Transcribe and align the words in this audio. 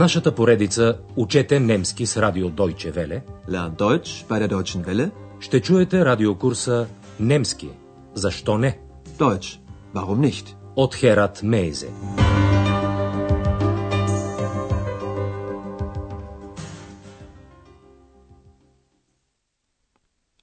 нашата 0.00 0.34
поредица 0.34 0.98
Учете 1.16 1.60
немски 1.60 2.06
с 2.06 2.16
радио 2.16 2.50
Deutsche 2.50 2.94
Welle 2.94 3.22
Lern 3.48 3.76
Deutsch 3.76 4.26
bei 4.28 4.40
der 4.40 4.48
Deutschen 4.48 4.84
Welle. 4.84 5.10
ще 5.40 5.60
чуете 5.60 6.04
радиокурса 6.04 6.88
Немски. 7.20 7.68
Защо 8.14 8.58
не? 8.58 8.78
Deutsch. 9.18 9.60
Warum 9.94 10.30
nicht? 10.30 10.56
От 10.76 10.94
Херат 10.94 11.42
Мейзе. 11.42 11.88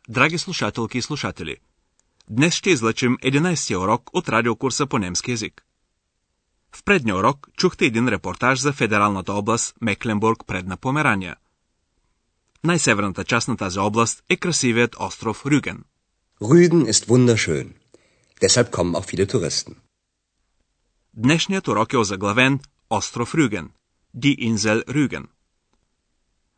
Драги 0.09 0.37
слушателки 0.37 0.97
и 0.97 1.01
слушатели, 1.01 1.55
днес 2.29 2.53
ще 2.53 2.69
излъчим 2.69 3.17
11-я 3.17 3.79
урок 3.79 4.09
от 4.13 4.29
радиокурса 4.29 4.85
по 4.85 4.97
немски 4.97 5.31
язик. 5.31 5.66
В 6.75 6.83
предния 6.83 7.15
урок 7.15 7.47
чухте 7.57 7.85
един 7.85 8.07
репортаж 8.07 8.59
за 8.59 8.73
федералната 8.73 9.33
област 9.33 9.75
Мекленбург 9.81 10.43
предна 10.47 10.77
Померания. 10.77 11.35
Най-северната 12.63 13.23
част 13.23 13.47
на 13.47 13.57
тази 13.57 13.79
област 13.79 14.23
е 14.29 14.37
красивият 14.37 14.95
остров 14.99 15.45
Рюген. 15.45 15.83
Rügen 16.41 16.91
ist 16.91 17.07
wunderschön. 17.07 17.67
Deshalb 18.41 18.69
kommen 18.69 18.95
auch 18.95 19.05
viele 19.05 19.25
Touristen. 19.33 19.75
Днешният 21.13 21.67
урок 21.67 21.93
е 21.93 21.97
озаглавен 21.97 22.59
Остров 22.89 23.35
Рюген. 23.35 23.69
Ди 24.13 24.35
Инзел 24.39 24.81
Рюген. 24.89 25.27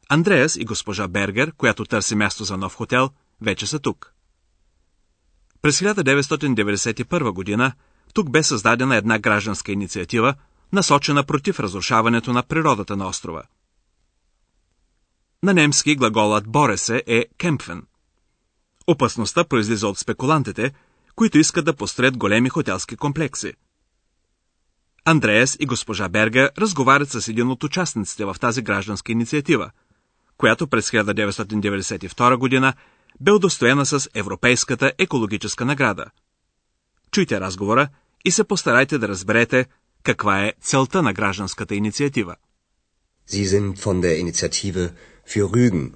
Андреас 0.10 0.55
и 0.55 0.66
госпожа 0.66 1.07
Бергер, 1.07 1.52
която 1.57 1.85
търси 1.85 2.16
място 2.16 2.44
за 2.44 2.57
нов 2.57 2.76
хотел, 2.76 3.10
вече 3.41 3.68
са 3.68 3.80
тук. 3.80 4.13
През 5.62 5.80
1991 5.80 7.32
година 7.32 7.73
тук 8.13 8.31
бе 8.31 8.43
създадена 8.43 8.96
една 8.96 9.20
гражданска 9.20 9.71
инициатива, 9.71 10.35
насочена 10.74 11.24
против 11.24 11.60
разрушаването 11.60 12.34
на 12.34 12.43
природата 12.43 12.98
на 12.98 13.07
острова. 13.07 13.43
На 15.43 15.54
немски 15.54 15.96
глаголът 15.96 16.48
боре 16.48 16.77
се 16.77 17.04
е 17.07 17.26
кемпфен. 17.38 17.84
Опасността 18.88 19.43
произлиза 19.43 19.88
от 19.88 19.98
спекулантите, 19.98 20.74
които 21.16 21.38
искат 21.38 21.66
да 21.66 21.76
построят 21.76 22.18
големи 22.18 22.49
хотелски 22.49 22.96
комплекси. 22.96 23.54
Андреас 25.05 25.57
и 25.60 25.66
госпожа 25.66 26.10
Берга 26.10 26.49
разговарят 26.57 27.10
с 27.10 27.27
един 27.27 27.51
от 27.51 27.63
участниците 27.63 28.26
в 28.26 28.35
тази 28.40 28.62
гражданска 28.62 29.12
инициатива, 29.12 29.71
която 30.38 30.68
през 30.68 30.91
1992 30.91 32.35
година 32.38 32.73
бе 33.21 33.32
удостоена 33.32 33.85
с 33.85 34.10
Европейската 34.13 34.91
екологическа 34.98 35.66
награда. 35.66 36.05
Чуйте 37.12 37.40
разговора 37.40 37.88
и 38.24 38.30
се 38.30 38.45
постарайте 38.45 38.98
да 38.98 39.09
разберете 39.09 39.66
каква 40.02 40.45
е 40.45 40.52
целта 40.62 41.02
на 41.02 41.12
гражданската 41.12 41.74
инициатива. 41.74 42.37
Sie 43.29 43.46
sind 43.52 43.79
von 43.79 44.01
der 44.01 44.18
Initiative 44.24 44.90
für 45.32 45.45
Rügen. 45.54 45.93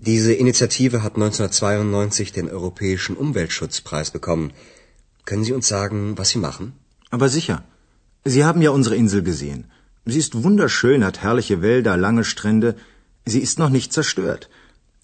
Diese 0.00 0.32
Initiative 0.44 0.96
hat 1.04 1.14
1992 1.16 2.32
den 2.32 2.50
Europäischen 2.50 3.16
Umweltschutzpreis 3.16 4.10
bekommen. 4.10 4.50
Können 5.24 5.44
Sie 5.44 5.54
uns 5.58 5.68
sagen, 5.76 5.98
was 6.18 6.28
Sie 6.32 6.42
machen? 6.48 6.66
Aber 7.10 7.28
sicher. 7.28 7.58
Sie 8.32 8.44
haben 8.44 8.62
ja 8.66 8.70
unsere 8.78 8.96
Insel 9.02 9.22
gesehen. 9.22 9.60
Sie 10.04 10.20
ist 10.24 10.32
wunderschön, 10.46 11.04
hat 11.04 11.22
herrliche 11.26 11.62
Wälder, 11.62 11.96
lange 11.96 12.24
Strände. 12.32 12.70
Sie 13.32 13.42
ist 13.46 13.58
noch 13.62 13.72
nicht 13.76 13.92
zerstört. 13.92 14.42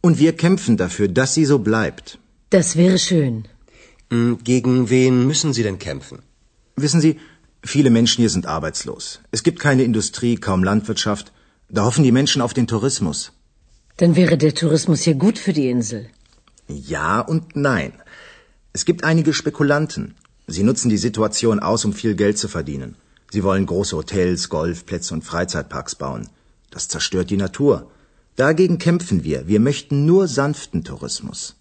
Und 0.07 0.19
wir 0.19 0.33
kämpfen 0.45 0.77
dafür, 0.77 1.09
dass 1.09 1.35
sie 1.35 1.47
so 1.53 1.59
bleibt. 1.71 2.07
Das 2.51 2.69
wäre 2.77 2.99
schön. 2.99 3.35
Gegen 4.10 4.90
wen 4.90 5.28
müssen 5.28 5.54
Sie 5.54 5.64
denn 5.64 5.80
kämpfen? 5.80 6.20
Wissen 6.78 7.02
Sie, 7.02 7.20
viele 7.62 7.90
Menschen 7.90 8.22
hier 8.22 8.30
sind 8.30 8.46
arbeitslos. 8.46 9.20
Es 9.32 9.44
gibt 9.44 9.60
keine 9.60 9.84
Industrie, 9.84 10.36
kaum 10.38 10.64
Landwirtschaft. 10.64 11.34
Da 11.70 11.84
hoffen 11.84 12.04
die 12.04 12.14
Menschen 12.14 12.42
auf 12.42 12.54
den 12.54 12.68
Tourismus. 12.68 13.34
Dann 13.98 14.16
wäre 14.16 14.38
der 14.38 14.54
Tourismus 14.54 15.02
hier 15.02 15.16
gut 15.16 15.38
für 15.38 15.52
die 15.52 15.70
Insel. 15.70 16.10
Ja 16.68 17.20
und 17.20 17.56
nein. 17.56 17.94
Es 18.72 18.86
gibt 18.86 19.04
einige 19.04 19.34
Spekulanten. 19.34 20.16
Sie 20.48 20.64
nutzen 20.64 20.90
die 20.90 21.04
Situation 21.08 21.60
aus, 21.60 21.84
um 21.84 21.92
viel 21.92 22.16
Geld 22.16 22.38
zu 22.38 22.48
verdienen. 22.48 22.96
Sie 23.32 23.44
wollen 23.44 23.66
große 23.66 23.98
Hotels, 23.98 24.48
Golfplätze 24.48 25.14
und 25.14 25.24
Freizeitparks 25.24 25.96
bauen. 25.96 26.30
Das 26.70 26.88
zerstört 26.88 27.30
die 27.30 27.38
Natur. 27.38 27.92
Dagegen 28.38 28.78
kämpfen 28.78 29.26
wir. 29.26 29.48
Wir 29.48 29.60
möchten 29.60 30.06
nur 30.06 30.28
sanften 30.28 30.86
Tourismus. 30.86 31.56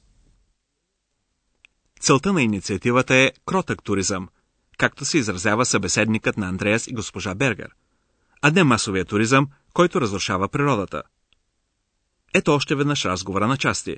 Целта 2.07 2.33
на 2.33 2.43
инициативата 2.43 3.15
е 3.15 3.33
кротък 3.47 3.83
туризъм, 3.83 4.29
както 4.79 5.05
се 5.05 5.19
изразява 5.19 5.67
събеседникът 5.67 6.37
на 6.37 6.49
Андреас 6.49 6.87
и 6.87 6.93
госпожа 6.93 7.35
Бергер, 7.35 7.69
а 8.43 8.51
не 8.51 8.65
масовия 8.65 9.05
туризъм, 9.05 9.49
който 9.73 10.01
разрушава 10.01 10.49
природата. 10.49 11.03
Ето 12.35 12.53
още 12.53 12.75
веднъж 12.75 13.05
разговора 13.05 13.47
на 13.47 13.57
части. 13.57 13.97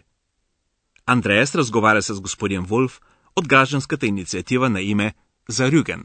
Андреас 1.06 1.54
разговаря 1.54 2.02
с 2.02 2.20
господин 2.20 2.62
Вулф 2.62 3.00
от 3.36 3.48
гражданската 3.48 4.06
инициатива 4.06 4.70
на 4.70 4.80
име 4.80 5.14
за 5.48 5.72
Рюген. 5.72 6.04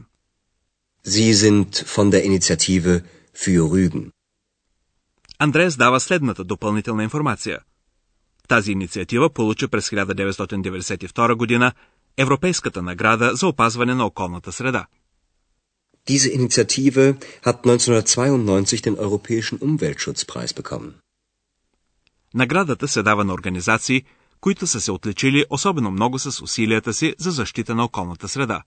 Sie 1.06 1.32
sind 1.32 1.70
von 1.70 2.10
der 2.10 2.24
Initiative 2.26 3.04
für 3.36 3.60
Rügen. 3.60 4.10
Андреас 5.38 5.76
дава 5.76 6.00
следната 6.00 6.44
допълнителна 6.44 7.02
информация. 7.02 7.58
Тази 8.48 8.72
инициатива 8.72 9.30
получи 9.30 9.68
през 9.68 9.90
1992 9.90 11.34
година 11.34 11.72
Европейската 12.16 12.82
награда 12.82 13.30
за 13.34 13.46
опазване 13.48 13.94
на 13.94 14.06
околната 14.06 14.52
среда. 14.52 14.86
Diese 16.08 16.30
Initiative 16.38 17.16
hat 17.42 17.56
1992 17.64 18.82
den 18.84 18.96
Europäischen 18.96 19.58
Umweltschutzpreis 19.58 20.52
bekommen. 20.62 20.92
Наградата 22.34 22.88
се 22.88 23.02
дава 23.02 23.24
на 23.24 23.32
организации, 23.34 24.04
които 24.40 24.66
са 24.66 24.80
се 24.80 24.92
отличили 24.92 25.44
особено 25.50 25.90
много 25.90 26.18
с 26.18 26.42
усилията 26.42 26.94
си 26.94 27.14
за 27.18 27.30
защита 27.30 27.74
на 27.74 27.84
околната 27.84 28.28
среда. 28.28 28.62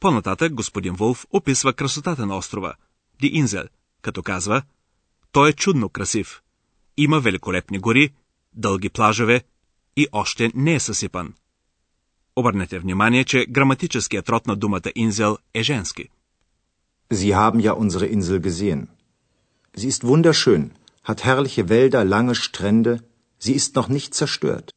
По-нататък 0.00 0.54
господин 0.54 0.94
Вулф 0.94 1.26
описва 1.30 1.72
красотата 1.72 2.26
на 2.26 2.36
острова, 2.36 2.74
Ди 3.20 3.26
Инзел, 3.26 3.64
като 4.02 4.22
казва, 4.22 4.62
той 5.32 5.50
е 5.50 5.52
чудно 5.52 5.88
красив. 5.88 6.42
Има 6.96 7.20
великолепни 7.20 7.78
гори, 7.78 8.10
дълги 8.52 8.88
плажове 8.88 9.42
и 9.96 10.06
още 10.12 10.50
не 10.54 10.74
е 10.74 10.80
съсипан. 10.80 11.34
Обърнете 12.36 12.78
внимание, 12.78 13.24
че 13.24 13.46
граматическият 13.46 14.28
род 14.28 14.46
на 14.46 14.56
думата 14.56 14.90
Инзел 14.94 15.38
е 15.54 15.62
женски. 15.62 16.08
Sie 17.12 17.32
haben 17.34 17.60
ja 17.60 17.72
unsere 17.74 18.06
Insel 18.06 18.40
gesehen. 18.40 18.86
Sie 19.76 19.88
ist 19.92 20.02
wunderschön, 20.04 20.62
hat 21.08 21.24
herrliche 21.28 21.68
Wälder, 21.68 22.04
lange 22.14 22.34
Strände. 22.34 22.92
Sie 23.44 23.54
ist 23.60 23.74
noch 23.78 23.88
nicht 23.88 24.14
zerstört. 24.14 24.72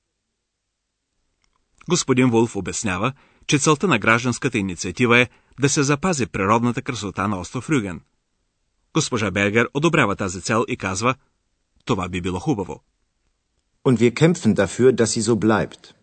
Господин 1.90 2.30
Вулф 2.30 2.56
обяснява, 2.56 3.14
че 3.48 3.60
целта 3.60 3.88
на 3.88 4.00
гражданската 4.00 4.58
инициатива 4.58 5.20
е 5.20 5.30
да 5.60 5.70
се 5.70 5.84
запази 5.84 6.26
природната 6.26 6.82
красота 6.82 7.28
на 7.28 7.40
остров 7.40 7.70
Рюген. 7.70 8.02
Госпожа 8.94 9.32
Бергер 9.32 9.70
одобрява 9.74 10.16
тази 10.16 10.42
цел 10.42 10.66
и 10.68 10.78
казва, 10.78 11.16
това 11.86 12.10
би 12.10 12.22
било 12.22 12.40
хубаво. 12.40 12.80
Und 13.86 14.00
wir 14.00 14.14
kämpfen 14.14 14.56
dafür, 14.56 14.92
dass 14.92 15.12
sie 15.14 15.22
so 15.22 15.36
bleibt. 15.36 15.94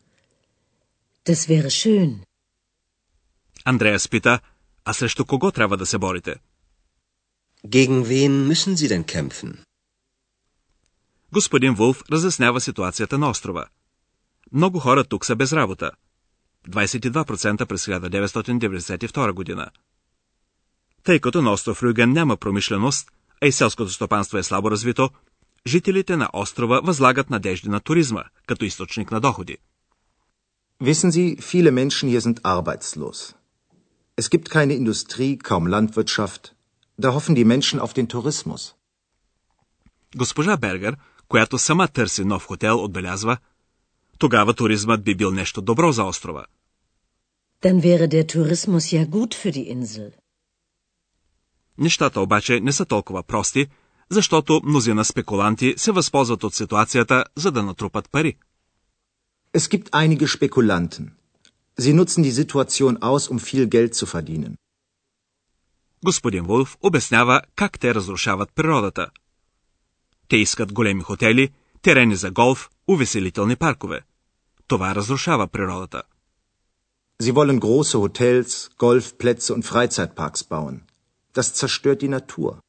Das 1.28 1.48
wäre 1.48 1.70
schön. 1.70 2.10
Андреас 3.64 4.08
пита, 4.08 4.40
а 4.84 4.92
срещу 4.92 5.24
кого 5.24 5.50
трябва 5.52 5.76
да 5.76 5.86
се 5.86 5.98
борите? 5.98 6.36
Gegen 7.66 8.02
wen 8.04 8.48
müssen 8.48 8.74
Sie 8.74 8.88
denn 8.88 9.04
kämpfen? 9.04 9.64
Господин 11.32 11.74
Вулф 11.74 12.02
разяснява 12.12 12.60
ситуацията 12.60 13.18
на 13.18 13.30
острова. 13.30 13.66
Много 14.52 14.78
хора 14.78 15.04
тук 15.04 15.24
са 15.24 15.36
без 15.36 15.52
работа. 15.52 15.90
22% 16.68 17.66
през 17.66 17.86
1992 17.86 19.32
година. 19.32 19.70
Тъй 21.02 21.20
като 21.20 21.42
на 21.42 21.52
остров 21.52 21.82
Рюген 21.82 22.12
няма 22.12 22.36
промишленост, 22.36 23.10
а 23.42 23.46
и 23.46 23.52
селското 23.52 23.90
стопанство 23.90 24.38
е 24.38 24.42
слабо 24.42 24.70
развито, 24.70 25.10
жителите 25.66 26.16
на 26.16 26.28
острова 26.32 26.80
възлагат 26.80 27.30
надежди 27.30 27.68
на 27.68 27.80
туризма, 27.80 28.24
като 28.46 28.64
източник 28.64 29.10
на 29.10 29.20
доходи. 29.20 29.56
Wissen 30.88 31.10
Sie, 31.16 31.28
viele 31.50 31.70
Menschen 31.80 32.06
hier 32.12 32.22
sind 32.26 32.38
arbeitslos. 32.54 33.18
Es 34.20 34.26
gibt 34.32 34.48
keine 34.56 34.74
Industrie, 34.82 35.32
kaum 35.48 35.64
Landwirtschaft. 35.74 36.42
Da 37.02 37.08
hoffen 37.16 37.34
die 37.40 37.48
Menschen 37.54 37.78
auf 37.84 37.92
den 37.98 38.08
Tourismus. 38.08 38.74
Госпожа 40.16 40.56
Бергер, 40.56 40.96
която 41.28 41.58
сама 41.58 41.88
търси 41.88 42.24
нов 42.24 42.44
хотел, 42.46 42.84
отбелязва, 42.84 43.36
тогава 44.18 44.54
туризмът 44.54 45.04
би 45.04 45.14
бил 45.14 45.30
нещо 45.30 45.62
добро 45.62 45.92
за 45.92 46.04
острова. 46.04 46.44
Dann 47.62 47.80
wäre 47.80 48.06
der 48.08 48.24
Tourismus 48.34 48.92
ja 48.92 49.04
gut 49.04 49.34
für 49.34 49.52
die 49.52 49.74
Insel. 49.74 50.12
Нещата 51.78 52.20
обаче 52.20 52.60
не 52.60 52.72
са 52.72 52.84
толкова 52.84 53.22
прости, 53.22 53.66
защото 54.10 54.60
мнозина 54.64 55.04
спекуланти 55.04 55.74
се 55.76 55.92
възползват 55.92 56.44
от 56.44 56.54
ситуацията, 56.54 57.24
за 57.36 57.50
да 57.52 57.62
натрупат 57.62 58.10
пари. 58.10 58.36
Es 59.58 59.68
gibt 59.68 59.92
einige 59.92 60.26
Spekulanten. 60.28 61.04
Sie 61.84 61.92
nutzen 61.92 62.22
die 62.22 62.36
Situation 62.42 62.94
aus, 63.10 63.28
um 63.28 63.38
viel 63.38 63.66
Geld 63.68 63.94
zu 63.94 64.06
verdienen. 64.06 64.56
господин 66.04 66.44
Вулф 66.44 66.76
обяснява 66.80 67.42
как 67.56 67.78
те 67.78 67.94
разрушават 67.94 68.52
природата. 68.54 69.10
Те 70.28 70.36
искат 70.36 70.72
големи 70.72 71.02
хотели, 71.02 71.52
терени 71.82 72.16
за 72.16 72.30
голф, 72.30 72.70
увеселителни 72.88 73.56
паркове. 73.56 74.00
Това 74.66 74.94
разрушава 74.94 75.48
природата. 75.48 76.02
Sie 77.22 77.32
wollen 77.32 77.60
große 77.60 77.96
Hotels, 78.04 78.52
Golfplätze 78.78 79.54
und 79.54 79.64
Freizeitparks 79.70 80.42
bauen. 80.44 80.76
Das 81.34 81.54
zerstört 81.54 82.00
die 82.02 82.08
Natur. 82.08 82.60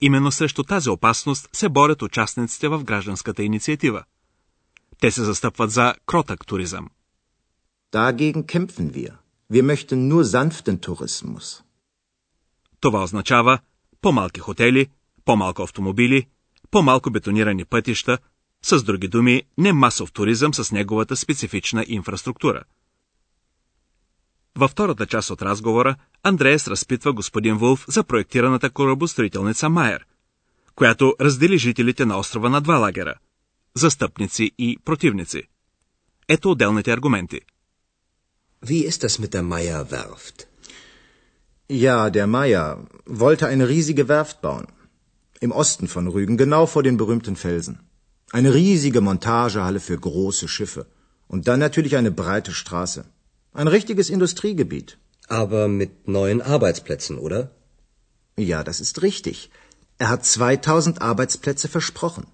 Именно 0.00 0.32
срещу 0.32 0.64
тази 0.64 0.90
опасност 0.90 1.48
се 1.52 1.68
борят 1.68 2.02
участниците 2.02 2.68
в 2.68 2.84
гражданската 2.84 3.42
инициатива. 3.42 4.04
Те 5.00 5.10
се 5.10 5.24
застъпват 5.24 5.70
за 5.70 5.94
кротък 6.06 6.46
туризъм. 6.46 6.88
Dagegen 7.92 8.42
kämpfen 8.44 8.92
wir. 8.92 9.12
Wir 9.52 9.62
möchten 9.62 10.08
nur 10.08 10.22
sanften 10.24 10.78
Tourismus. 10.86 11.62
Това 12.80 13.02
означава 13.02 13.58
по-малки 14.00 14.40
хотели, 14.40 14.88
по-малко 15.24 15.62
автомобили, 15.62 16.26
по-малко 16.70 17.10
бетонирани 17.10 17.64
пътища, 17.64 18.18
с 18.62 18.82
други 18.82 19.08
думи, 19.08 19.42
не 19.58 19.72
масов 19.72 20.12
туризъм 20.12 20.54
с 20.54 20.72
неговата 20.72 21.16
специфична 21.16 21.84
инфраструктура. 21.88 22.62
Във 24.56 24.70
втората 24.70 25.06
част 25.06 25.30
от 25.30 25.42
разговора 25.42 25.96
Андреас 26.22 26.68
разпитва 26.68 27.12
господин 27.12 27.56
Вулф 27.56 27.84
за 27.88 28.04
проектираната 28.04 28.70
корабостроителница 28.70 29.68
Майер, 29.68 30.06
която 30.74 31.14
раздели 31.20 31.58
жителите 31.58 32.06
на 32.06 32.18
острова 32.18 32.48
на 32.48 32.60
два 32.60 32.76
лагера– 32.76 33.14
застъпници 33.75 34.51
и 34.57 34.77
противници. 34.85 35.41
Ето 36.27 36.51
отделните 36.51 36.91
аргументи – 36.91 37.51
Wie 38.63 38.85
ist 38.85 39.03
das 39.03 39.17
mit 39.17 39.33
der 39.33 39.41
Meyer-Werft? 39.41 40.47
Ja, 41.67 42.11
der 42.11 42.27
Meyer 42.27 42.85
wollte 43.05 43.47
eine 43.47 43.67
riesige 43.67 44.07
Werft 44.07 44.41
bauen. 44.41 44.67
Im 45.39 45.51
Osten 45.51 45.87
von 45.87 46.07
Rügen, 46.07 46.37
genau 46.37 46.67
vor 46.67 46.83
den 46.83 46.97
berühmten 46.97 47.35
Felsen. 47.35 47.79
Eine 48.31 48.53
riesige 48.53 49.01
Montagehalle 49.01 49.79
für 49.79 49.97
große 49.97 50.47
Schiffe. 50.47 50.85
Und 51.27 51.47
dann 51.47 51.59
natürlich 51.59 51.95
eine 51.97 52.11
breite 52.11 52.53
Straße. 52.53 53.03
Ein 53.53 53.67
richtiges 53.67 54.11
Industriegebiet. 54.11 54.99
Aber 55.27 55.67
mit 55.67 56.07
neuen 56.07 56.41
Arbeitsplätzen, 56.41 57.17
oder? 57.17 57.49
Ja, 58.37 58.63
das 58.63 58.79
ist 58.79 59.01
richtig. 59.01 59.49
Er 59.97 60.09
hat 60.09 60.23
2000 60.25 61.01
Arbeitsplätze 61.01 61.67
versprochen. 61.67 62.27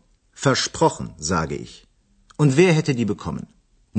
Versprochen, 0.45 1.09
sage 1.19 1.55
ich. 1.55 1.73
Und 2.37 2.57
wer 2.57 2.73
hätte 2.73 2.95
die 3.01 3.05
bekommen? 3.05 3.47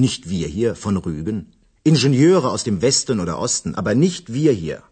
Nicht 0.05 0.29
wir 0.29 0.47
hier 0.55 0.75
von 0.75 0.97
Rügen. 0.97 1.37
Ingenieure 1.85 2.49
aus 2.49 2.65
dem 2.65 2.81
Westen 2.81 3.21
oder 3.21 3.39
Osten, 3.39 3.75
aber 3.75 3.93
nicht 3.95 4.33
wir 4.33 4.51
hier. 4.51 4.83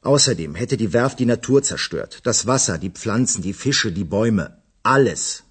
Außerdem 0.00 0.54
hätte 0.54 0.78
die 0.78 0.94
Werft 0.94 1.18
die 1.18 1.26
Natur 1.26 1.62
zerstört. 1.62 2.20
Das 2.28 2.46
Wasser, 2.46 2.78
die 2.78 2.94
Pflanzen, 2.98 3.42
die 3.42 3.52
Fische, 3.64 3.92
die 3.92 4.08
Bäume. 4.16 4.46
Alles. 4.82 5.42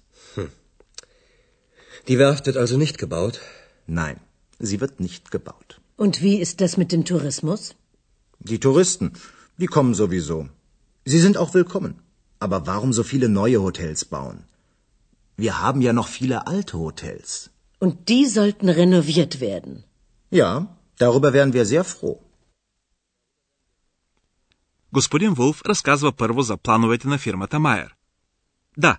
Die 2.08 2.18
Werft 2.18 2.46
wird 2.46 2.56
also 2.56 2.76
nicht 2.76 2.98
gebaut? 2.98 3.40
Nein, 3.86 4.18
sie 4.58 4.80
wird 4.80 4.98
nicht 4.98 5.30
gebaut. 5.30 5.80
Und 5.96 6.20
wie 6.24 6.40
ist 6.46 6.60
das 6.60 6.76
mit 6.76 6.90
dem 6.90 7.04
Tourismus? 7.04 7.76
Die 8.40 8.58
Touristen, 8.58 9.12
die 9.56 9.70
kommen 9.76 9.94
sowieso. 9.94 10.48
Sie 11.04 11.20
sind 11.20 11.36
auch 11.36 11.54
willkommen. 11.54 11.94
Aber 12.45 12.59
warum 12.71 12.91
so 12.99 13.03
viele 13.11 13.29
neue 13.29 13.59
Hotels 13.67 14.01
bauen? 14.15 14.37
Wir 15.45 15.53
haben 15.63 15.81
ja 15.87 15.93
noch 15.99 16.09
viele 16.17 16.37
alte 16.53 16.75
Hotels. 16.85 17.29
Und 17.85 17.93
die 18.09 18.25
sollten 18.37 18.69
renoviert 18.81 19.33
werden. 19.39 19.83
Ja, 20.41 20.51
darüber 21.03 21.29
wären 21.37 21.53
wir 21.53 21.65
sehr 21.65 21.83
froh. 21.83 22.19
Господин 24.93 25.33
Вулф 25.33 25.61
разказва 25.65 26.11
първо 26.11 26.41
за 26.41 26.57
плановете 26.57 27.07
на 27.07 27.17
фирмата 27.17 27.59
Майер. 27.59 27.95
Да, 28.77 28.97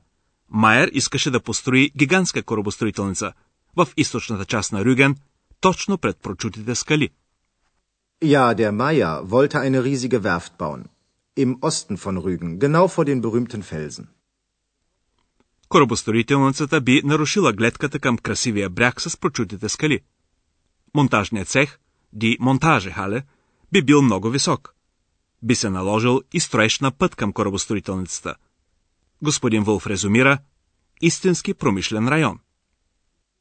Майер 0.48 0.90
искаше 0.92 1.30
да 1.30 1.40
построи 1.40 1.90
гигантска 1.96 2.42
корабостроителница 2.42 3.32
в 3.76 3.88
източната 3.96 4.44
част 4.44 4.72
на 4.72 4.84
Рюген, 4.84 5.16
точно 5.60 5.98
пред 5.98 6.16
прочутите 6.16 6.74
скали. 6.74 7.10
Ja, 8.22 8.54
der 8.54 8.72
Meier 8.72 9.30
wollte 9.30 9.58
eine 9.60 9.80
riesige 9.84 10.22
Werft 10.22 10.56
bauen. 10.58 10.82
Im 11.43 11.51
Osten 11.69 11.97
von 12.03 12.15
Rügen, 12.25 12.51
genau 12.63 12.85
vor 12.87 13.05
den 13.05 13.21
berühmten 13.21 13.63
Felsen. 13.71 14.07
Корабостроителницата 15.69 16.81
би 16.81 17.01
нарушила 17.03 17.53
гледката 17.53 17.99
към 17.99 18.17
красивия 18.17 18.69
бряг 18.69 19.01
с 19.01 19.17
прочутите 19.17 19.69
скали. 19.69 19.99
Монтажният 20.93 21.47
цех, 21.47 21.79
ди 22.13 22.37
монтажехале, 22.39 23.23
би 23.71 23.81
бил 23.81 24.01
много 24.01 24.29
висок. 24.29 24.73
Би 25.41 25.55
се 25.55 25.69
наложил 25.69 26.21
и 26.33 26.39
строеж 26.39 26.79
на 26.79 26.91
път 26.91 27.15
към 27.15 27.33
корабостроителницата. 27.33 28.35
Господин 29.21 29.63
Вулф 29.63 29.87
резумира 29.87 30.39
истински 31.01 31.53
промишлен 31.53 32.07
район. 32.07 32.39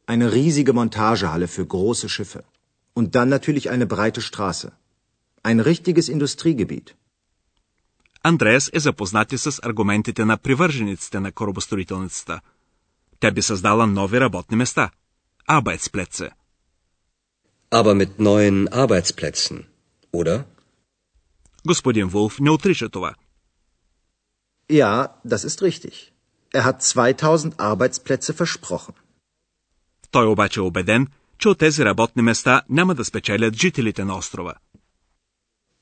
Eine 0.09 0.33
riesige 0.33 0.73
Montagehalle 0.73 1.49
für 1.49 1.67
große 1.67 2.09
Schiffe. 2.09 2.43
Und 2.99 3.07
dann 3.17 3.29
natürlich 3.29 3.67
eine 3.75 3.87
breite 3.87 4.21
Straße. 4.21 4.69
Ein 5.43 5.59
richtiges 5.71 6.07
Industriegebiet. 6.17 6.95
Андреас 8.29 8.71
е 8.73 8.81
запознат 8.81 9.33
и 9.33 9.39
с 9.39 9.61
аргументите 9.63 10.25
на 10.25 10.37
привържениците 10.37 11.21
на 11.21 11.33
корабостроителницата. 11.33 12.41
Тя 13.21 13.31
би 13.31 13.43
създала 13.43 13.87
нови 13.87 14.21
работни 14.21 14.57
места. 14.57 14.91
Arbeitsplätze. 15.49 16.31
Aber 17.71 17.95
mit 17.95 18.19
neuen 18.19 18.69
Arbeitsplätzen, 18.69 19.65
oder? 20.13 20.45
Господин 21.67 22.09
Вулф 22.09 22.41
не 22.41 22.51
отрича 22.51 22.89
това. 22.89 23.15
Ja, 24.71 25.09
das 25.27 25.45
ist 25.49 25.63
richtig. 25.63 26.13
Er 26.55 26.65
hat 26.65 26.83
2000 26.83 27.55
Arbeitsplätze 27.57 28.33
versprochen. 28.33 28.95
Той 30.11 30.27
обаче 30.27 30.61
е 30.61 30.63
убеден, 30.63 31.07
че 31.39 31.49
от 31.49 31.59
тези 31.59 31.85
работни 31.85 32.23
места 32.23 32.63
няма 32.69 32.95
да 32.95 33.05
спечелят 33.05 33.55
жителите 33.55 34.05
на 34.05 34.19
острова. 34.19 34.55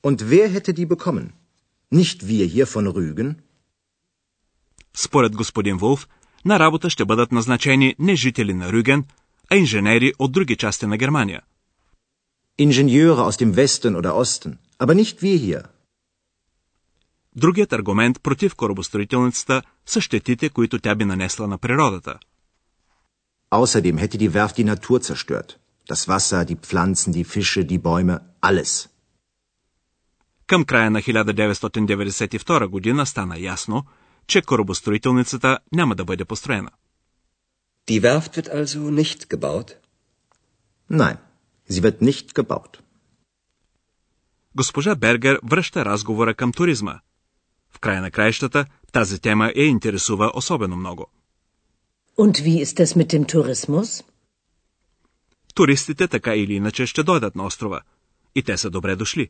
Und 0.03 0.21
wer 0.21 0.49
hätte 0.49 0.73
die 0.73 0.87
bekommen? 0.87 1.31
Nicht 1.91 2.27
wir 2.27 2.45
hier 2.45 2.67
von 2.67 2.87
Rügen? 2.87 3.35
Според 4.93 5.35
господин 5.35 5.77
Вулф, 5.77 6.07
на 6.45 6.59
работа 6.59 6.89
ще 6.89 7.05
бъдат 7.05 7.31
назначени 7.31 7.95
не 7.99 8.15
жители 8.15 8.53
на 8.53 8.73
Рюген, 8.73 9.05
а 9.51 9.55
инженери 9.55 10.13
от 10.19 10.31
други 10.31 10.55
части 10.55 10.85
на 10.85 10.97
Германия. 10.97 11.41
Ingenieure 12.59 13.21
aus 13.27 13.37
dem 13.37 13.55
Westen 13.55 13.95
oder 13.95 14.15
Osten, 14.15 14.57
aber 14.79 14.95
nicht 14.95 15.21
wir 15.21 15.37
hier. 15.37 15.63
Другият 17.35 17.73
аргумент 17.73 18.21
против 18.21 18.55
корабостроителницата 18.55 19.61
са 19.85 20.01
щетите, 20.01 20.49
които 20.49 20.79
тя 20.79 20.95
би 20.95 21.05
нанесла 21.05 21.47
на 21.47 21.57
природата. 21.57 22.19
Außerdem 23.51 23.97
hätte 23.97 24.17
die 24.17 24.33
Werft 24.33 24.57
die 24.57 24.69
Natur 24.73 25.01
zerstört. 25.01 25.59
Das 25.87 26.07
Wasser, 26.07 26.45
die 26.45 26.59
Pflanzen, 26.65 27.13
die 27.13 27.27
Fische, 27.33 27.63
die 27.65 27.77
Bäume, 27.77 28.15
alles. 28.41 28.89
Към 30.47 30.65
края 30.65 30.91
на 30.91 31.01
1992 31.01 32.67
година 32.67 33.05
стана 33.05 33.39
ясно, 33.39 33.85
че 34.27 34.41
корабостроителницата 34.41 35.59
няма 35.71 35.95
да 35.95 36.05
бъде 36.05 36.25
построена. 36.25 36.71
Die 37.89 38.01
Werft 38.01 38.37
wird 38.37 38.49
also 38.49 38.79
nicht 38.89 39.19
gebaut? 39.27 39.75
Nein, 40.91 41.17
sie 41.69 41.81
wird 41.81 42.01
nicht 42.01 42.33
gebaut. 42.33 42.79
Госпожа 44.55 44.95
Бергер 44.95 45.39
връща 45.43 45.85
разговора 45.85 46.33
към 46.33 46.51
туризма. 46.51 46.99
В 47.71 47.79
края 47.79 48.01
на 48.01 48.11
краищата 48.11 48.65
тази 48.91 49.19
тема 49.19 49.51
я 49.55 49.65
интересува 49.65 50.31
особено 50.35 50.75
много. 50.75 51.07
Und 52.17 52.33
wie 52.39 52.63
ist 52.65 52.77
das 52.79 52.95
mit 52.95 53.09
dem 53.13 53.25
Tourismus? 53.25 54.05
Туристите 55.55 56.07
така 56.07 56.35
или 56.35 56.53
иначе 56.53 56.85
ще 56.85 57.03
дойдат 57.03 57.35
на 57.35 57.45
острова. 57.45 57.81
И 58.35 58.43
те 58.43 58.57
са 58.57 58.69
добре 58.69 58.95
дошли. 58.95 59.29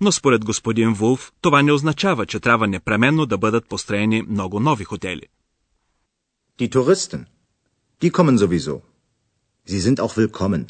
Но 0.00 0.12
според 0.12 0.44
господин 0.44 0.94
Вулф, 0.94 1.32
това 1.40 1.62
не 1.62 1.72
означава, 1.72 2.26
че 2.26 2.40
трябва 2.40 2.66
непременно 2.66 3.26
да 3.26 3.38
бъдат 3.38 3.68
построени 3.68 4.22
много 4.22 4.60
нови 4.60 4.84
хотели. 4.84 5.22
Die 6.58 6.68
Touristen, 6.68 7.24
die 8.02 8.10
kommen 8.10 8.36
sowieso. 8.38 8.80
Sie 9.68 9.80
sind 9.80 9.98
auch 10.00 10.14
willkommen. 10.16 10.66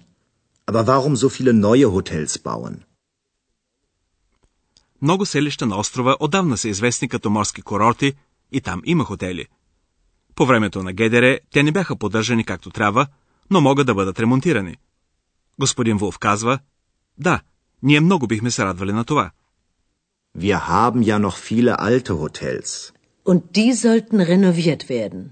Aber 0.66 0.82
warum 0.86 1.14
so 1.16 1.28
viele 1.28 1.52
neue 1.52 1.88
Hotels 1.90 2.42
bauen? 2.42 2.82
Много 5.02 5.26
селища 5.26 5.66
на 5.66 5.78
острова 5.78 6.16
отдавна 6.20 6.56
са 6.56 6.68
известни 6.68 7.08
като 7.08 7.30
морски 7.30 7.62
курорти 7.62 8.12
и 8.52 8.60
там 8.60 8.82
има 8.84 9.04
хотели. 9.04 9.46
По 10.34 10.46
времето 10.46 10.82
на 10.82 10.92
Гедере 10.92 11.40
те 11.50 11.62
не 11.62 11.72
бяха 11.72 11.96
поддържани 11.96 12.44
както 12.44 12.70
трябва, 12.70 13.06
но 13.50 13.60
могат 13.60 13.86
да 13.86 13.94
бъдат 13.94 14.20
ремонтирани. 14.20 14.76
Господин 15.58 15.96
Вулф 15.96 16.18
казва, 16.18 16.58
да, 17.18 17.40
ние 17.84 18.00
много 18.00 18.26
бихме 18.26 18.50
се 18.50 18.64
радвали 18.64 18.92
на 18.92 19.04
това. 19.04 19.30
Wir 20.38 20.58
haben 20.58 21.02
ja 21.10 21.18
noch 21.18 21.36
viele 21.48 21.72
alte 21.90 22.12
Hotels. 22.22 22.92
Und 23.30 23.40
die 23.58 23.72
sollten 23.84 24.18
renoviert 24.32 24.82
werden. 24.88 25.22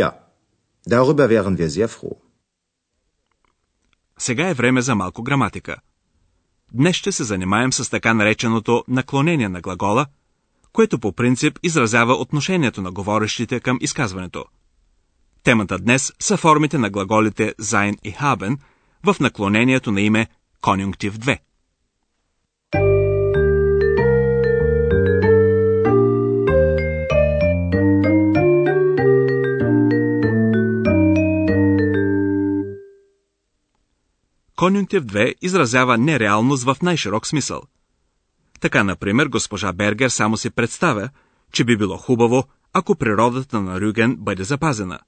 Ja, 0.00 0.08
darüber 0.94 1.24
wären 1.34 1.58
wir 1.58 1.68
sehr 1.68 1.88
froh. 1.88 2.16
Сега 4.18 4.48
е 4.48 4.54
време 4.54 4.82
за 4.82 4.94
малко 4.94 5.22
граматика. 5.22 5.76
Днес 6.72 6.96
ще 6.96 7.12
се 7.12 7.24
занимаем 7.24 7.72
с 7.72 7.90
така 7.90 8.14
нареченото 8.14 8.84
наклонение 8.88 9.48
на 9.48 9.60
глагола, 9.60 10.06
което 10.72 10.98
по 10.98 11.12
принцип 11.12 11.58
изразява 11.62 12.14
отношението 12.14 12.82
на 12.82 12.92
говорещите 12.92 13.60
към 13.60 13.78
изказването. 13.80 14.44
Темата 15.42 15.78
днес 15.78 16.12
са 16.20 16.36
формите 16.36 16.78
на 16.78 16.90
глаголите 16.90 17.54
sein 17.60 17.98
и 18.04 18.12
haben 18.12 18.58
в 19.04 19.16
наклонението 19.20 19.92
на 19.92 20.00
име 20.00 20.26
конюнктив 20.60 21.18
2. 21.18 21.38
Конюнктив 34.62 35.04
2 35.04 35.34
изразява 35.42 35.98
нереалност 35.98 36.64
в 36.64 36.76
най-широк 36.82 37.26
смисъл. 37.26 37.62
Така, 38.60 38.84
например, 38.84 39.26
госпожа 39.26 39.72
Бергер 39.72 40.08
само 40.08 40.36
си 40.36 40.50
представя, 40.50 41.08
че 41.52 41.64
би 41.64 41.76
било 41.76 41.96
хубаво, 41.96 42.44
ако 42.72 42.94
природата 42.94 43.60
на 43.60 43.80
Рюген 43.80 44.16
бъде 44.16 44.44
запазена. 44.44 44.98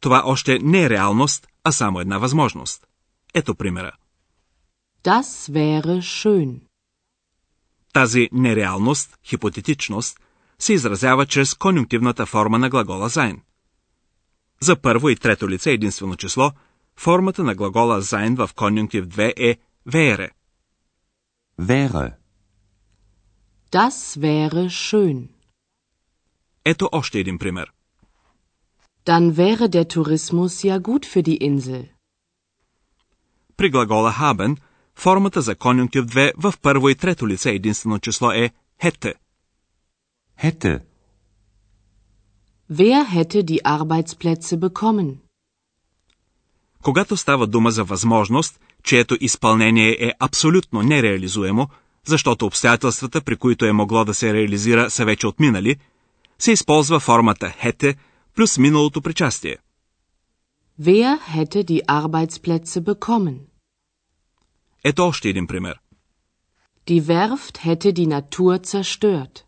Това 0.00 0.22
още 0.24 0.58
не 0.62 0.82
е 0.82 0.90
реалност, 0.90 1.46
а 1.64 1.72
само 1.72 2.00
една 2.00 2.18
възможност. 2.18 2.86
Ето 3.34 3.54
примера. 3.54 3.92
Das 5.04 5.52
wäre 5.52 6.00
schön. 6.00 6.60
Тази 7.92 8.28
нереалност, 8.32 9.18
хипотетичност, 9.24 10.20
се 10.58 10.72
изразява 10.72 11.26
чрез 11.26 11.54
конюнктивната 11.54 12.26
форма 12.26 12.58
на 12.58 12.68
глагола 12.68 13.10
sein. 13.10 13.40
За 14.60 14.76
първо 14.76 15.08
и 15.08 15.16
трето 15.16 15.48
лице 15.48 15.70
единствено 15.70 16.16
число– 16.16 16.52
Формата 16.96 17.44
на 17.44 17.54
глагола 17.54 18.02
sein 18.02 18.46
в 18.46 18.54
конюнктив 18.54 19.04
2 19.04 19.32
е 19.36 19.56
wäre. 19.86 20.28
Wäre. 21.58 22.16
Das 23.70 24.20
wäre 24.20 24.68
schön. 24.68 25.28
Ето 26.64 26.88
още 26.92 27.18
един 27.18 27.38
пример. 27.38 27.66
Dann 29.04 29.36
wäre 29.36 29.68
der 29.68 29.88
Tourismus 29.88 30.62
ja 30.62 30.78
gut 30.78 31.06
für 31.06 31.22
die 31.22 31.36
Insel. 31.36 31.88
При 33.56 33.70
глагола 33.70 34.12
haben, 34.12 34.56
формата 34.94 35.40
за 35.42 35.56
конюнктив 35.56 36.04
2 36.04 36.32
в 36.38 36.54
първо 36.62 36.88
и 36.88 36.94
трето 36.94 37.28
лице 37.28 37.50
единствено 37.50 37.98
число 37.98 38.30
е 38.32 38.50
hätte. 38.82 39.14
Hätte. 40.38 40.82
Wer 42.70 43.04
hätte 43.16 43.44
die 43.44 43.64
Arbeitsplätze 43.64 44.56
bekommen? 44.56 45.31
Когато 46.82 47.16
става 47.16 47.46
дума 47.46 47.70
за 47.70 47.84
възможност, 47.84 48.60
чието 48.82 49.16
изпълнение 49.20 49.96
е 50.00 50.12
абсолютно 50.18 50.82
нереализуемо, 50.82 51.68
защото 52.06 52.46
обстоятелствата, 52.46 53.20
при 53.20 53.36
които 53.36 53.64
е 53.64 53.72
могло 53.72 54.04
да 54.04 54.14
се 54.14 54.32
реализира, 54.34 54.90
са 54.90 55.04
вече 55.04 55.26
отминали, 55.26 55.76
се 56.38 56.52
използва 56.52 57.00
формата 57.00 57.50
хете 57.50 57.94
плюс 58.34 58.58
миналото 58.58 59.02
причастие. 59.02 59.56
Wer 60.80 61.18
hätte 61.34 61.64
die 61.64 61.82
Arbeitsplätze 61.86 62.80
bekommen? 62.80 63.38
Ето 64.84 65.06
още 65.06 65.28
един 65.28 65.46
пример. 65.46 65.78
Die 66.88 67.02
Werft 67.06 67.58
hätte 67.58 67.92
die 67.92 68.06
Natur 68.06 68.58
zerstört. 68.58 69.44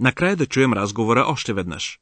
Накрая 0.00 0.36
да 0.36 0.46
чуем 0.46 0.72
разговора 0.72 1.24
още 1.28 1.52
веднъж. 1.52 2.00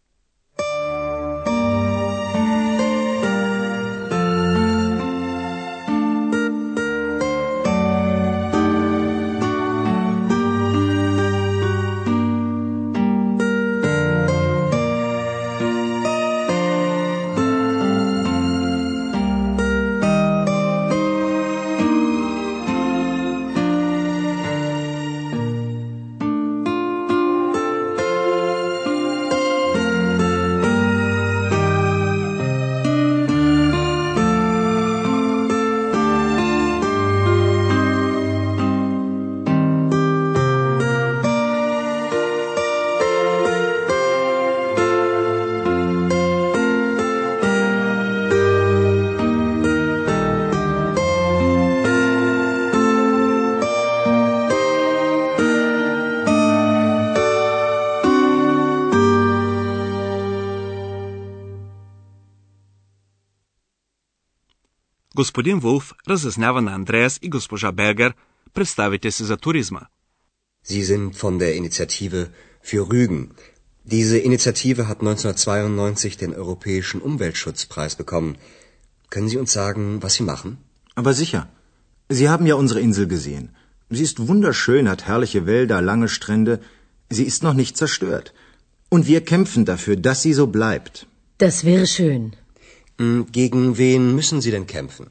Господин 65.15 65.59
Вулф 65.59 65.93
разяснява 66.09 66.61
на 66.61 66.73
Андреас 66.73 67.19
и 67.21 67.29
госпожа 67.29 67.71
Бергер 67.71 68.13
представите 68.53 69.11
се 69.11 69.23
за 69.23 69.37
туризма. 69.37 69.81
Sie 70.67 70.83
sind 70.83 71.15
von 71.15 71.39
der 71.39 71.55
Initiative 71.61 72.29
für 72.69 72.81
Rügen. 72.91 73.31
Diese 73.85 74.17
Initiative 74.29 74.87
hat 74.87 74.99
1992 74.99 76.17
den 76.17 76.35
Europäischen 76.35 77.01
Umweltschutzpreis 77.01 77.95
bekommen. 77.95 78.35
Können 79.09 79.29
Sie 79.29 79.39
uns 79.43 79.51
sagen, 79.51 79.83
was 80.03 80.13
Sie 80.17 80.27
machen? 80.33 80.57
Aber 80.95 81.13
sicher. 81.13 81.43
Sie 82.17 82.29
haben 82.29 82.45
ja 82.45 82.55
unsere 82.55 82.81
Insel 82.87 83.07
gesehen. 83.07 83.45
Sie 83.89 84.03
ist 84.03 84.27
wunderschön, 84.29 84.87
hat 84.87 85.07
herrliche 85.09 85.45
Wälder, 85.45 85.81
lange 85.81 86.09
Strände. 86.17 86.59
Sie 87.09 87.25
ist 87.31 87.41
noch 87.43 87.55
nicht 87.61 87.75
zerstört. 87.75 88.33
Und 88.89 89.07
wir 89.07 89.21
kämpfen 89.33 89.63
dafür, 89.65 89.95
dass 89.95 90.21
sie 90.21 90.33
so 90.33 90.45
bleibt. 90.47 91.07
Das 91.37 91.55
wäre 91.69 91.87
schön. 91.87 92.23
Hm, 92.98 93.26
Gegen 93.30 93.76
wen 93.78 94.14
müssen 94.14 94.40
Sie 94.40 94.50
denn 94.50 94.66
kämpfen? 94.66 95.06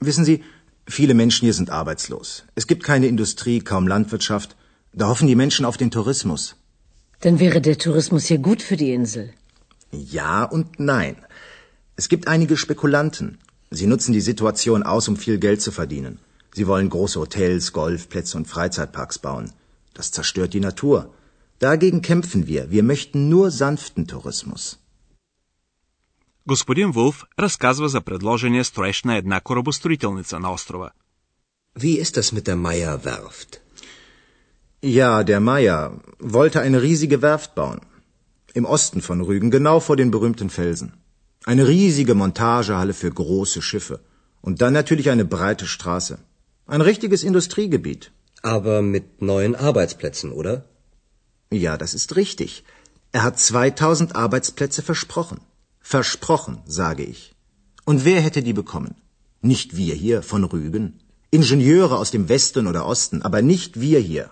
Wissen 0.00 0.24
Sie, 0.24 0.42
viele 0.86 1.14
Menschen 1.14 1.46
hier 1.46 1.54
sind 1.54 1.70
arbeitslos. 1.70 2.44
Es 2.54 2.66
gibt 2.66 2.84
keine 2.84 3.06
Industrie, 3.06 3.60
kaum 3.60 3.86
Landwirtschaft. 3.88 4.56
Da 4.92 5.08
hoffen 5.08 5.28
die 5.28 5.36
Menschen 5.36 5.64
auf 5.64 5.76
den 5.76 5.90
Tourismus. 5.90 6.56
Dann 7.20 7.38
wäre 7.38 7.60
der 7.60 7.78
Tourismus 7.78 8.28
ja 8.28 8.36
gut 8.36 8.62
für 8.62 8.76
die 8.76 8.92
Insel. 8.92 9.32
Ja 9.92 10.44
und 10.44 10.80
nein. 10.80 11.16
Es 11.96 12.08
gibt 12.08 12.28
einige 12.28 12.56
Spekulanten. 12.56 13.38
Sie 13.70 13.86
nutzen 13.86 14.12
die 14.12 14.20
Situation 14.20 14.82
aus, 14.82 15.08
um 15.08 15.16
viel 15.16 15.38
Geld 15.38 15.62
zu 15.62 15.70
verdienen. 15.70 16.18
Sie 16.54 16.66
wollen 16.66 16.90
große 16.90 17.18
Hotels, 17.18 17.72
Golfplätze 17.72 18.36
und 18.36 18.48
Freizeitparks 18.48 19.18
bauen. 19.18 19.52
Das 19.94 20.10
zerstört 20.10 20.52
die 20.52 20.60
Natur. 20.60 21.14
Dagegen 21.58 22.02
kämpfen 22.02 22.46
wir. 22.46 22.70
Wir 22.70 22.82
möchten 22.82 23.28
nur 23.28 23.50
sanften 23.50 24.06
Tourismus. 24.06 24.78
Господин 26.47 26.91
Вулф 26.91 27.25
разказва 27.39 27.89
за 27.89 28.01
предложения 28.01 28.63
строеж 28.63 29.03
на 29.03 29.17
една 29.17 29.39
корабостроителница 29.41 30.39
на 30.39 30.53
острова. 30.53 30.91
Wie 31.79 32.01
ist 32.03 32.17
das 32.17 32.31
mit 32.35 32.47
der 32.47 32.55
Meyer 32.55 32.95
Werft? 33.05 33.51
Ja, 34.81 35.23
der 35.23 35.39
Meier 35.39 35.81
wollte 36.19 36.61
eine 36.61 36.81
riesige 36.81 37.21
Werft 37.21 37.55
bauen. 37.55 37.81
Im 38.59 38.65
Osten 38.65 39.01
von 39.01 39.19
Rügen, 39.21 39.49
genau 39.57 39.79
vor 39.87 39.97
den 40.01 40.11
berühmten 40.15 40.49
Felsen. 40.49 40.89
Eine 41.51 41.67
riesige 41.67 42.15
Montagehalle 42.15 42.95
für 43.01 43.11
große 43.11 43.61
Schiffe. 43.61 43.99
Und 44.41 44.61
dann 44.61 44.73
natürlich 44.79 45.09
eine 45.09 45.25
breite 45.35 45.67
Straße. 45.75 46.15
Ein 46.73 46.81
richtiges 46.89 47.21
Industriegebiet. 47.29 48.11
Aber 48.41 48.81
mit 48.81 49.21
neuen 49.21 49.55
Arbeitsplätzen, 49.55 50.31
oder? 50.31 50.55
Ja, 51.65 51.73
das 51.77 51.93
ist 51.99 52.15
richtig. 52.21 52.63
Er 53.11 53.23
hat 53.23 53.39
2000 53.39 54.15
Arbeitsplätze 54.23 54.81
versprochen. 54.89 55.39
Versprochen, 55.82 56.58
sage 56.66 57.04
ich. 57.04 57.34
Und 57.84 58.04
wer 58.04 58.20
hätte 58.20 58.42
die 58.42 58.52
bekommen? 58.52 58.94
Nicht 59.40 59.76
wir 59.76 59.94
hier 59.94 60.22
von 60.22 60.44
Rügen. 60.44 61.00
Ingenieure 61.30 61.96
aus 61.96 62.10
dem 62.10 62.28
Westen 62.28 62.66
oder 62.66 62.86
Osten, 62.86 63.22
aber 63.22 63.42
nicht 63.42 63.80
wir 63.80 64.00
hier. 64.00 64.30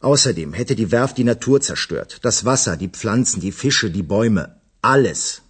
Außerdem 0.00 0.52
hätte 0.52 0.76
die 0.76 0.92
Werft 0.92 1.18
die 1.18 1.24
Natur 1.24 1.60
zerstört. 1.60 2.18
Das 2.22 2.44
Wasser, 2.44 2.76
die 2.76 2.88
Pflanzen, 2.88 3.40
die 3.40 3.52
Fische, 3.52 3.90
die 3.90 4.02
Bäume. 4.02 4.60
Alles. 4.82 5.42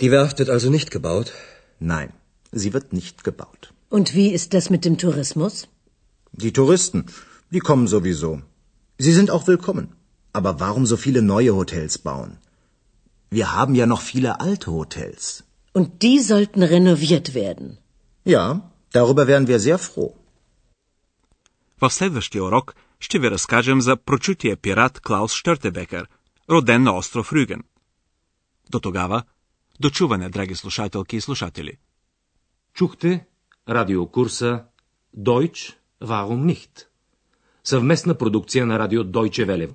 Die 0.00 0.10
Werft 0.10 0.38
wird 0.38 0.50
also 0.50 0.70
nicht 0.70 0.90
gebaut? 0.90 1.32
Nein, 1.78 2.12
sie 2.52 2.72
wird 2.72 2.92
nicht 2.92 3.22
gebaut. 3.22 3.72
Und 3.90 4.14
wie 4.14 4.30
ist 4.38 4.54
das 4.54 4.70
mit 4.70 4.84
dem 4.86 4.96
Tourismus? 4.98 5.68
Die 6.32 6.52
Touristen, 6.52 7.06
die 7.50 7.60
kommen 7.60 7.86
sowieso. 7.86 8.40
Sie 8.98 9.12
sind 9.12 9.30
auch 9.30 9.46
willkommen. 9.46 9.88
Aber 10.32 10.52
warum 10.60 10.84
so 10.86 10.96
viele 10.96 11.22
neue 11.22 11.52
Hotels 11.60 11.98
bauen? 11.98 12.32
Wir 13.30 13.46
haben 13.56 13.74
ja 13.74 13.86
noch 13.86 14.02
viele 14.12 14.40
alte 14.40 14.70
Hotels. 14.72 15.44
Und 15.72 16.02
die 16.02 16.18
sollten 16.20 16.62
renoviert 16.62 17.34
werden. 17.34 17.78
Ja, 18.24 18.44
darüber 18.92 19.26
wären 19.26 19.46
wir 19.48 19.58
sehr 19.58 19.78
froh. 19.78 20.14
В 21.80 21.90
следващия 21.90 22.42
урок 22.42 22.74
ще 22.98 23.18
ви 23.18 23.30
разкажем 23.30 23.80
за 23.80 23.96
прочутия 23.96 24.56
пират 24.56 25.00
Клаус 25.00 25.32
Штъртебекер, 25.32 26.06
роден 26.50 26.82
на 26.82 26.96
остров 26.96 27.32
Рюген. 27.32 27.62
До 28.70 28.80
тогава, 28.80 29.22
дочуване, 29.80 30.28
драги 30.28 30.54
слушателки 30.54 31.16
и 31.16 31.20
слушатели. 31.20 31.78
Чухте 32.74 33.26
радиокурса 33.68 34.64
Deutsch, 35.16 35.74
warum 36.02 36.54
nicht? 36.54 36.86
Съвместна 37.64 38.14
продукция 38.14 38.66
на 38.66 38.78
радио 38.78 39.04
Deutsche 39.04 39.46
Welle 39.46 39.74